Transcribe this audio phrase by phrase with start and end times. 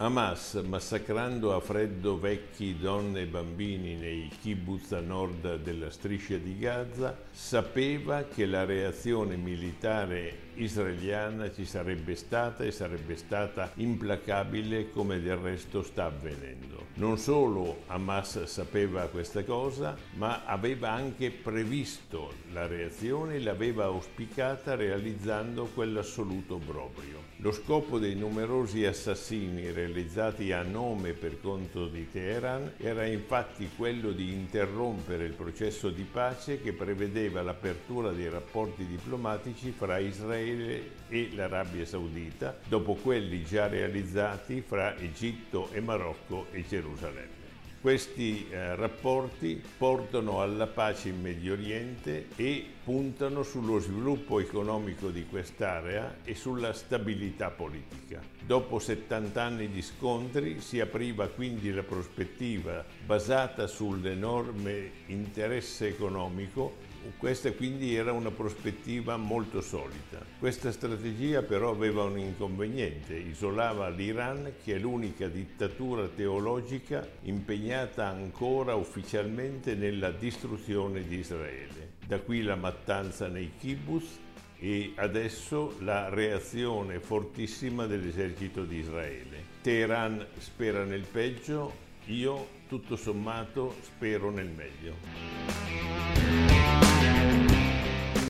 [0.00, 6.56] Hamas, massacrando a freddo vecchi, donne e bambini nei kibbutz a nord della striscia di
[6.56, 15.20] Gaza, sapeva che la reazione militare israeliana ci sarebbe stata e sarebbe stata implacabile come
[15.20, 16.86] del resto sta avvenendo.
[16.94, 24.74] Non solo Hamas sapeva questa cosa, ma aveva anche previsto la reazione e l'aveva auspicata
[24.74, 27.26] realizzando quell'assoluto obbrobrio.
[27.36, 34.12] Lo scopo dei numerosi assassini realizzati a nome per conto di Teheran era infatti quello
[34.12, 41.30] di interrompere il processo di pace che prevedeva l'apertura dei rapporti diplomatici fra Israele e
[41.32, 47.47] l'Arabia Saudita, dopo quelli già realizzati fra Egitto e Marocco e Gerusalemme.
[47.80, 55.24] Questi eh, rapporti portano alla pace in Medio Oriente e puntano sullo sviluppo economico di
[55.26, 58.20] quest'area e sulla stabilità politica.
[58.44, 67.52] Dopo 70 anni di scontri si apriva quindi la prospettiva basata sull'enorme interesse economico questa
[67.52, 70.24] quindi era una prospettiva molto solida.
[70.38, 78.74] Questa strategia però aveva un inconveniente, isolava l'Iran che è l'unica dittatura teologica impegnata ancora
[78.74, 81.96] ufficialmente nella distruzione di Israele.
[82.06, 84.18] Da qui la mattanza nei kibbutz
[84.58, 89.44] e adesso la reazione fortissima dell'esercito di Israele.
[89.62, 95.67] Teheran spera nel peggio, io tutto sommato spero nel meglio.